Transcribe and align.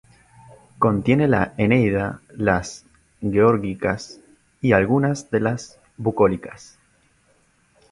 Contiene 0.79 1.27
la 1.27 1.53
"Eneida", 1.57 2.21
las 2.31 2.87
"Geórgicas" 3.21 4.19
y 4.59 4.71
algunas 4.71 5.29
de 5.29 5.41
las 5.41 5.77
"Bucólicas". 5.95 6.79